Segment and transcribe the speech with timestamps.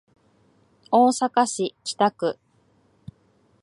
[0.89, 2.35] 大阪市北区